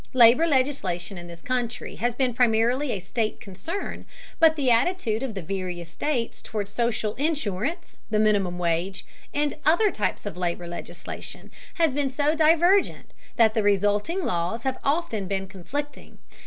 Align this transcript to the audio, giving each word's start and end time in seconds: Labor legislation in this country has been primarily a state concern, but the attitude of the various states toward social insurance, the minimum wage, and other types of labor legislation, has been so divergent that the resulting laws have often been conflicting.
Labor 0.15 0.47
legislation 0.47 1.19
in 1.19 1.27
this 1.27 1.43
country 1.43 1.97
has 1.97 2.15
been 2.15 2.33
primarily 2.33 2.89
a 2.89 2.97
state 2.99 3.39
concern, 3.39 4.07
but 4.39 4.55
the 4.55 4.71
attitude 4.71 5.21
of 5.21 5.35
the 5.35 5.43
various 5.43 5.91
states 5.91 6.41
toward 6.41 6.67
social 6.67 7.13
insurance, 7.17 7.97
the 8.09 8.17
minimum 8.17 8.57
wage, 8.57 9.05
and 9.31 9.53
other 9.63 9.91
types 9.91 10.25
of 10.25 10.35
labor 10.35 10.67
legislation, 10.67 11.51
has 11.75 11.93
been 11.93 12.09
so 12.09 12.33
divergent 12.33 13.13
that 13.35 13.53
the 13.53 13.61
resulting 13.61 14.25
laws 14.25 14.63
have 14.63 14.79
often 14.83 15.27
been 15.27 15.47
conflicting. 15.47 16.17